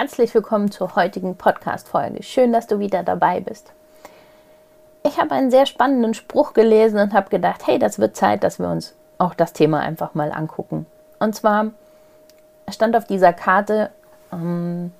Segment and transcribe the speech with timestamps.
[0.00, 2.22] Herzlich willkommen zur heutigen Podcast-Folge.
[2.22, 3.70] Schön, dass du wieder dabei bist.
[5.02, 8.58] Ich habe einen sehr spannenden Spruch gelesen und habe gedacht, hey, das wird Zeit, dass
[8.58, 10.86] wir uns auch das Thema einfach mal angucken.
[11.18, 11.66] Und zwar
[12.70, 13.90] stand auf dieser Karte,
[14.32, 14.90] ähm,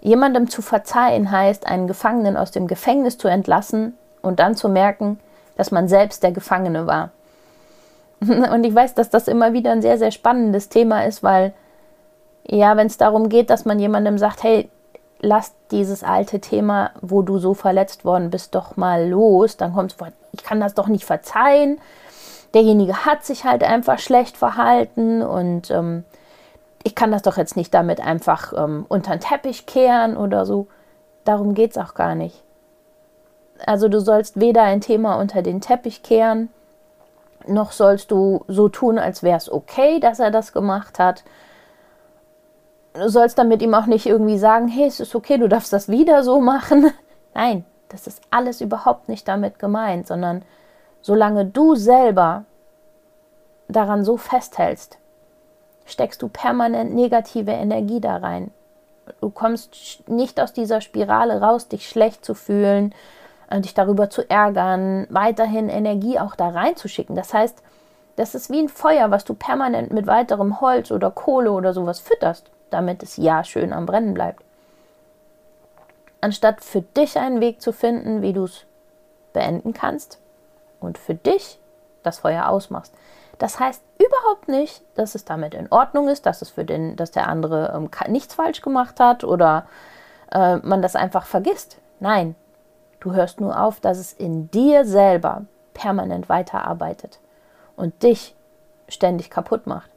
[0.00, 5.18] jemandem zu verzeihen heißt, einen Gefangenen aus dem Gefängnis zu entlassen und dann zu merken,
[5.56, 7.10] dass man selbst der Gefangene war.
[8.20, 11.54] Und ich weiß, dass das immer wieder ein sehr, sehr spannendes Thema ist, weil
[12.46, 14.68] ja, wenn es darum geht, dass man jemandem sagt, hey,
[15.20, 19.92] lass dieses alte Thema, wo du so verletzt worden bist, doch mal los, dann kommt
[19.92, 21.80] es ich kann das doch nicht verzeihen.
[22.52, 26.04] Derjenige hat sich halt einfach schlecht verhalten und ähm,
[26.82, 30.66] ich kann das doch jetzt nicht damit einfach ähm, unter den Teppich kehren oder so.
[31.24, 32.42] Darum geht es auch gar nicht.
[33.64, 36.50] Also du sollst weder ein Thema unter den Teppich kehren,
[37.46, 41.24] noch sollst du so tun, als wäre es okay, dass er das gemacht hat
[42.94, 45.88] du sollst damit ihm auch nicht irgendwie sagen, hey, es ist okay, du darfst das
[45.88, 46.92] wieder so machen.
[47.34, 50.42] Nein, das ist alles überhaupt nicht damit gemeint, sondern
[51.02, 52.44] solange du selber
[53.68, 54.98] daran so festhältst,
[55.84, 58.52] steckst du permanent negative Energie da rein.
[59.20, 62.94] Du kommst nicht aus dieser Spirale raus, dich schlecht zu fühlen,
[63.50, 67.16] äh, dich darüber zu ärgern, weiterhin Energie auch da reinzuschicken.
[67.16, 67.62] Das heißt,
[68.16, 71.98] das ist wie ein Feuer, was du permanent mit weiterem Holz oder Kohle oder sowas
[71.98, 74.42] fütterst damit es ja schön am Brennen bleibt.
[76.20, 78.66] Anstatt für dich einen Weg zu finden, wie du es
[79.32, 80.18] beenden kannst
[80.80, 81.58] und für dich
[82.02, 82.92] das Feuer ausmachst.
[83.38, 87.10] Das heißt überhaupt nicht, dass es damit in Ordnung ist, dass es für den, dass
[87.10, 89.66] der andere ähm, nichts falsch gemacht hat oder
[90.32, 91.78] äh, man das einfach vergisst.
[92.00, 92.34] Nein,
[93.00, 95.42] du hörst nur auf, dass es in dir selber
[95.74, 97.20] permanent weiterarbeitet
[97.76, 98.34] und dich
[98.88, 99.90] ständig kaputt macht.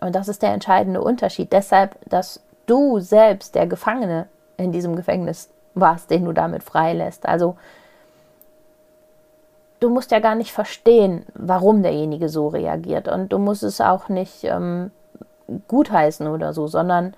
[0.00, 1.52] Und das ist der entscheidende Unterschied.
[1.52, 4.26] Deshalb, dass du selbst der Gefangene
[4.56, 7.26] in diesem Gefängnis warst, den du damit freilässt.
[7.26, 7.56] Also
[9.80, 13.08] du musst ja gar nicht verstehen, warum derjenige so reagiert.
[13.08, 14.90] Und du musst es auch nicht ähm,
[15.68, 17.14] gutheißen oder so, sondern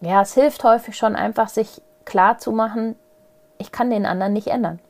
[0.00, 2.96] ja, es hilft häufig schon einfach, sich klar zu machen,
[3.58, 4.80] ich kann den anderen nicht ändern.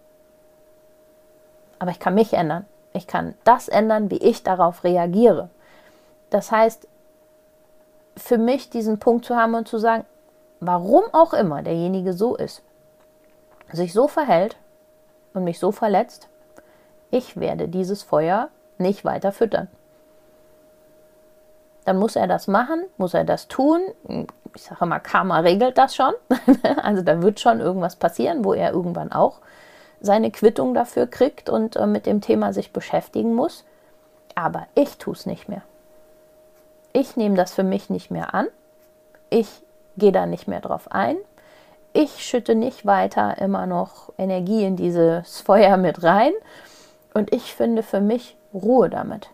[1.79, 2.65] Aber ich kann mich ändern.
[2.93, 5.51] Ich kann das ändern, wie ich darauf reagiere.
[6.35, 6.89] Das heißt,
[8.17, 10.05] für mich diesen Punkt zu haben und zu sagen,
[10.59, 12.61] warum auch immer derjenige so ist,
[13.71, 14.57] sich so verhält
[15.33, 16.27] und mich so verletzt,
[17.13, 19.69] ich werde dieses Feuer nicht weiter füttern.
[21.85, 23.81] Dann muss er das machen, muss er das tun.
[24.57, 26.15] Ich sage mal, Karma regelt das schon.
[26.83, 29.39] also da wird schon irgendwas passieren, wo er irgendwann auch
[30.01, 33.65] seine Quittung dafür kriegt und äh, mit dem Thema sich beschäftigen muss.
[34.35, 35.63] Aber ich tue es nicht mehr
[36.95, 38.47] ich nehme das für mich nicht mehr an,
[39.29, 39.49] ich
[39.99, 41.17] gehe da nicht mehr drauf ein,
[41.93, 46.33] ich schütte nicht weiter immer noch Energie in dieses Feuer mit rein.
[47.15, 49.31] Und ich finde für mich Ruhe damit,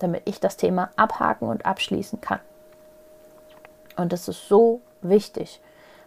[0.00, 2.40] damit ich das Thema abhaken und abschließen kann.
[3.96, 5.60] Und das ist so wichtig,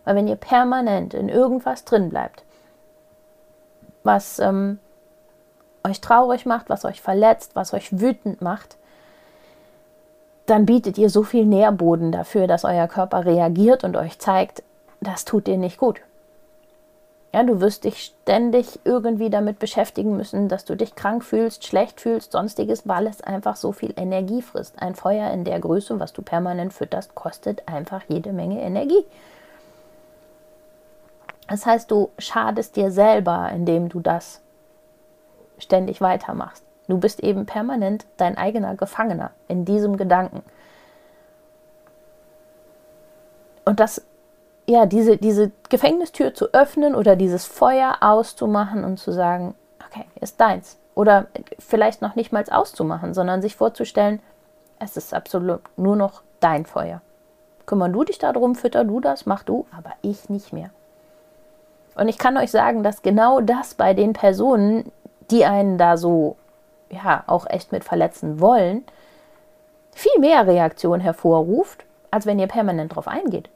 [0.03, 2.43] weil wenn ihr permanent in irgendwas drin bleibt,
[4.03, 4.79] was ähm,
[5.85, 8.77] euch traurig macht, was euch verletzt, was euch wütend macht,
[10.45, 14.63] dann bietet ihr so viel Nährboden dafür, dass euer Körper reagiert und euch zeigt,
[15.01, 16.01] das tut dir nicht gut.
[17.33, 21.99] Ja, du wirst dich ständig irgendwie damit beschäftigen müssen, dass du dich krank fühlst, schlecht
[21.99, 24.81] fühlst, sonstiges, weil es einfach so viel Energie frisst.
[24.81, 29.03] Ein Feuer in der Größe, was du permanent fütterst, kostet einfach jede Menge Energie.
[31.49, 34.39] Das heißt, du schadest dir selber, indem du das
[35.57, 36.63] ständig weitermachst.
[36.87, 40.43] Du bist eben permanent dein eigener Gefangener in diesem Gedanken.
[43.65, 44.05] Und das,
[44.67, 49.55] ja, diese, diese Gefängnistür zu öffnen oder dieses Feuer auszumachen und zu sagen,
[49.85, 50.77] okay, ist deins.
[50.93, 51.27] Oder
[51.57, 54.21] vielleicht noch nicht mal auszumachen, sondern sich vorzustellen,
[54.79, 57.01] es ist absolut nur noch dein Feuer.
[57.65, 60.69] Kümmer du dich darum, fütter du das, mach du, aber ich nicht mehr.
[61.95, 64.91] Und ich kann euch sagen, dass genau das bei den Personen,
[65.31, 66.35] die einen da so
[66.89, 68.83] ja auch echt mit verletzen wollen,
[69.91, 73.49] viel mehr Reaktion hervorruft, als wenn ihr permanent darauf eingeht.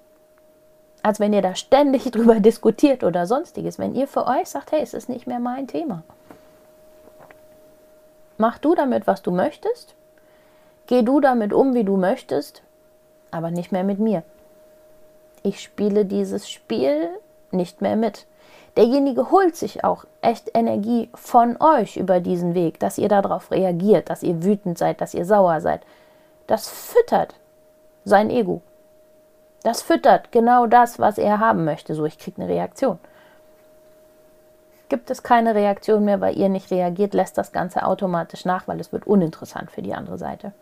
[1.03, 3.79] Als wenn ihr da ständig drüber diskutiert oder sonstiges.
[3.79, 6.03] Wenn ihr für euch sagt, hey, es ist nicht mehr mein Thema.
[8.37, 9.95] Mach du damit, was du möchtest.
[10.87, 12.63] Geh du damit um, wie du möchtest,
[13.31, 14.23] aber nicht mehr mit mir.
[15.43, 17.09] Ich spiele dieses Spiel
[17.51, 18.25] nicht mehr mit.
[18.77, 24.09] Derjenige holt sich auch echt Energie von euch über diesen Weg, dass ihr darauf reagiert,
[24.09, 25.81] dass ihr wütend seid, dass ihr sauer seid.
[26.47, 27.35] Das füttert
[28.05, 28.61] sein Ego.
[29.63, 31.93] Das füttert genau das, was er haben möchte.
[31.95, 32.99] So, ich kriege eine Reaktion.
[34.87, 38.79] Gibt es keine Reaktion mehr, weil ihr nicht reagiert, lässt das Ganze automatisch nach, weil
[38.79, 40.53] es wird uninteressant für die andere Seite.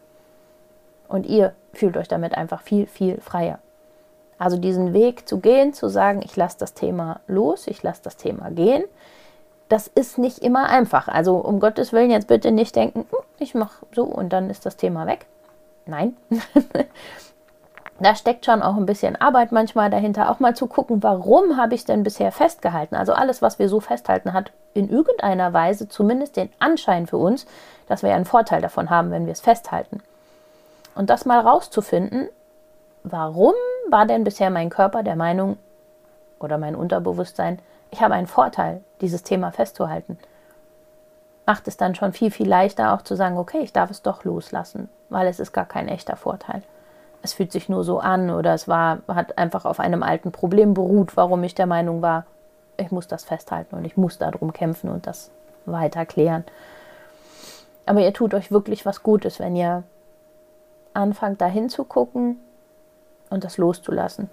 [1.08, 3.60] Und ihr fühlt euch damit einfach viel, viel freier.
[4.40, 8.18] Also diesen Weg zu gehen, zu sagen, ich lasse das Thema los, ich lasse das
[8.18, 8.84] Thema gehen,
[9.70, 11.08] das ist nicht immer einfach.
[11.08, 14.66] Also um Gottes Willen jetzt bitte nicht denken, hm, ich mache so und dann ist
[14.66, 15.26] das Thema weg.
[15.86, 16.16] Nein.
[18.00, 21.76] da steckt schon auch ein bisschen Arbeit manchmal dahinter, auch mal zu gucken, warum habe
[21.76, 22.96] ich denn bisher festgehalten?
[22.96, 27.48] Also alles, was wir so festhalten, hat in irgendeiner Weise zumindest den Anschein für uns,
[27.88, 30.02] dass wir einen Vorteil davon haben, wenn wir es festhalten.
[30.96, 32.30] Und das mal rauszufinden,
[33.12, 33.54] warum
[33.90, 35.58] war denn bisher mein Körper der Meinung
[36.40, 37.60] oder mein Unterbewusstsein,
[37.92, 40.18] ich habe einen Vorteil, dieses Thema festzuhalten.
[41.46, 44.24] Macht es dann schon viel, viel leichter auch zu sagen, okay, ich darf es doch
[44.24, 46.64] loslassen, weil es ist gar kein echter Vorteil
[47.28, 50.74] es fühlt sich nur so an oder es war, hat einfach auf einem alten Problem
[50.74, 52.26] beruht, warum ich der Meinung war,
[52.78, 55.32] ich muss das festhalten und ich muss darum kämpfen und das
[55.66, 56.46] weiter klären.
[57.86, 59.84] Aber ihr tut euch wirklich was Gutes, wenn ihr
[60.94, 62.38] anfangt, dahin zu gucken
[63.30, 64.30] und das loszulassen.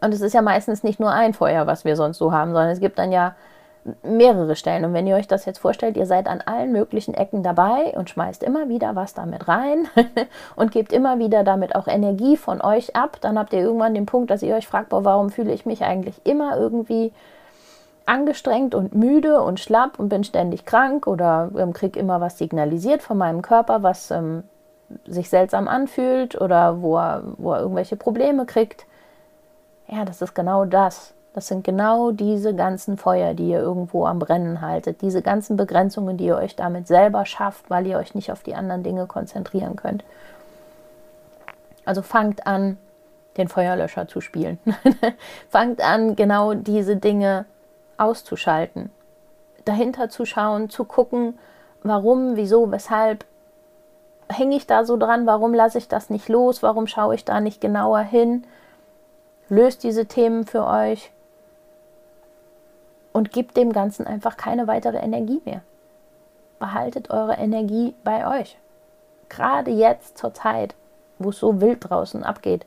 [0.00, 2.70] Und es ist ja meistens nicht nur ein Feuer, was wir sonst so haben, sondern
[2.70, 3.34] es gibt dann ja
[4.02, 4.84] mehrere Stellen.
[4.84, 8.10] Und wenn ihr euch das jetzt vorstellt, ihr seid an allen möglichen Ecken dabei und
[8.10, 9.88] schmeißt immer wieder was damit rein
[10.56, 14.06] und gebt immer wieder damit auch Energie von euch ab, dann habt ihr irgendwann den
[14.06, 17.12] Punkt, dass ihr euch fragt, boah, warum fühle ich mich eigentlich immer irgendwie
[18.06, 23.02] angestrengt und müde und schlapp und bin ständig krank oder ähm, kriege immer was signalisiert
[23.02, 24.44] von meinem Körper, was ähm,
[25.06, 28.86] sich seltsam anfühlt oder wo er, wo er irgendwelche Probleme kriegt.
[29.88, 31.12] Ja, das ist genau das.
[31.34, 36.16] Das sind genau diese ganzen Feuer, die ihr irgendwo am Brennen haltet, diese ganzen Begrenzungen,
[36.16, 39.76] die ihr euch damit selber schafft, weil ihr euch nicht auf die anderen Dinge konzentrieren
[39.76, 40.02] könnt.
[41.84, 42.78] Also fangt an,
[43.36, 44.58] den Feuerlöscher zu spielen.
[45.50, 47.44] fangt an, genau diese Dinge
[47.98, 48.90] auszuschalten.
[49.66, 51.38] Dahinter zu schauen, zu gucken,
[51.82, 53.26] warum, wieso, weshalb
[54.28, 57.40] hänge ich da so dran, warum lasse ich das nicht los, warum schaue ich da
[57.40, 58.44] nicht genauer hin.
[59.48, 61.12] Löst diese Themen für euch
[63.12, 65.62] und gebt dem Ganzen einfach keine weitere Energie mehr.
[66.58, 68.58] Behaltet eure Energie bei euch.
[69.28, 70.74] Gerade jetzt zur Zeit,
[71.18, 72.66] wo es so wild draußen abgeht,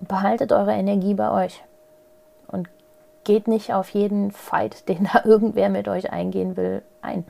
[0.00, 1.62] behaltet eure Energie bei euch
[2.48, 2.68] und
[3.24, 7.24] geht nicht auf jeden Fight, den da irgendwer mit euch eingehen will, ein.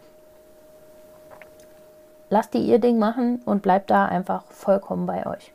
[2.30, 5.52] Lasst die ihr Ding machen und bleibt da einfach vollkommen bei euch.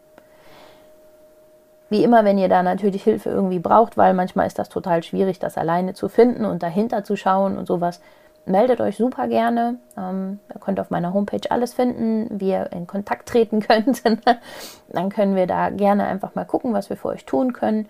[1.90, 5.40] Wie immer, wenn ihr da natürlich Hilfe irgendwie braucht, weil manchmal ist das total schwierig,
[5.40, 8.02] das alleine zu finden und dahinter zu schauen und sowas,
[8.46, 9.78] meldet euch super gerne.
[9.98, 14.04] Ähm, ihr könnt auf meiner Homepage alles finden, wie ihr in Kontakt treten könnt.
[14.90, 17.88] Dann können wir da gerne einfach mal gucken, was wir für euch tun können.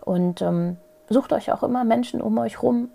[0.00, 2.90] Und ähm, sucht euch auch immer Menschen um euch rum,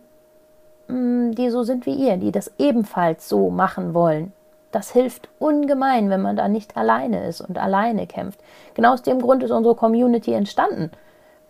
[0.87, 4.33] mm, die so sind wie ihr, die das ebenfalls so machen wollen.
[4.73, 8.39] Das hilft ungemein, wenn man da nicht alleine ist und alleine kämpft.
[8.73, 10.89] Genau aus dem Grund ist unsere Community entstanden.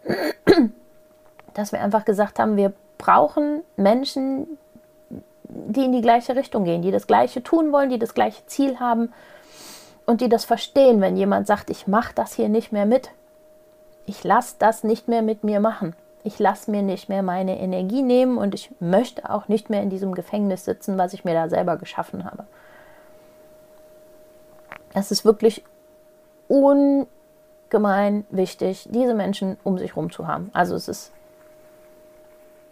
[1.53, 4.57] Dass wir einfach gesagt haben, wir brauchen Menschen,
[5.47, 8.81] die in die gleiche Richtung gehen, die das Gleiche tun wollen, die das gleiche Ziel
[8.81, 9.13] haben
[10.05, 13.11] und die das verstehen, wenn jemand sagt, ich mache das hier nicht mehr mit.
[14.05, 15.95] Ich lasse das nicht mehr mit mir machen.
[16.25, 19.89] Ich lasse mir nicht mehr meine Energie nehmen und ich möchte auch nicht mehr in
[19.89, 22.45] diesem Gefängnis sitzen, was ich mir da selber geschaffen habe.
[24.93, 25.63] Es ist wirklich
[26.47, 30.49] ungemein wichtig, diese Menschen um sich herum zu haben.
[30.53, 31.11] Also es ist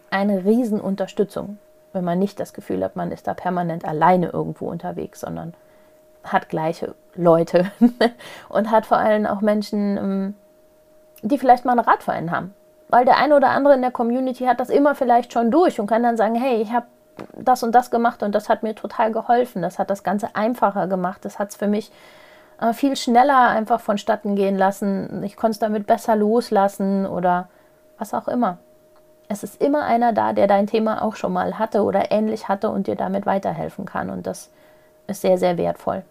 [0.09, 1.57] eine Riesenunterstützung,
[1.93, 5.53] wenn man nicht das Gefühl hat, man ist da permanent alleine irgendwo unterwegs, sondern
[6.23, 7.71] hat gleiche Leute
[8.49, 10.35] und hat vor allem auch Menschen, ähm,
[11.23, 12.53] die vielleicht mal einen Radverein haben.
[12.89, 15.87] Weil der eine oder andere in der Community hat das immer vielleicht schon durch und
[15.87, 16.85] kann dann sagen, hey, ich habe
[17.35, 19.61] das und das gemacht und das hat mir total geholfen.
[19.61, 21.23] Das hat das Ganze einfacher gemacht.
[21.25, 21.91] Das hat es für mich
[22.59, 25.23] äh, viel schneller einfach vonstatten gehen lassen.
[25.23, 27.49] Ich konnte es damit besser loslassen oder
[27.97, 28.57] was auch immer.
[29.27, 32.69] es ist immer einer da, der dein Thema auch schon mal hatte oder ähnlich hatte
[32.69, 34.09] und dir damit weiterhelfen kann.
[34.09, 34.49] Und das
[35.07, 36.03] ist sehr, sehr wertvoll.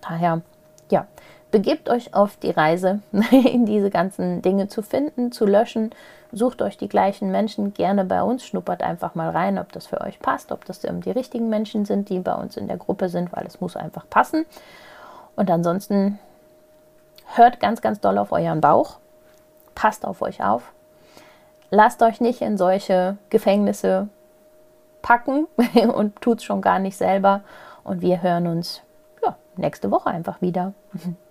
[0.00, 0.40] Daher,
[0.90, 1.06] ja,
[1.50, 5.90] begebt euch auf die Reise, in diese ganzen Dinge zu finden, zu löschen.
[6.32, 10.00] Sucht euch die gleichen Menschen gerne bei uns, schnuppert einfach mal rein, ob das für
[10.00, 13.32] euch passt, ob das die richtigen Menschen sind, die bei uns in der Gruppe sind,
[13.32, 14.46] weil es muss einfach passen.
[15.34, 16.18] Und ansonsten
[17.34, 18.98] hört ganz, ganz doll auf euren Bauch,
[19.74, 20.72] passt auf euch auf,
[21.70, 24.08] lasst euch nicht in solche Gefängnisse
[25.02, 25.46] packen
[25.94, 27.42] und tut es schon gar nicht selber.
[27.82, 28.82] Und wir hören uns
[29.24, 30.74] ja, nächste Woche einfach wieder.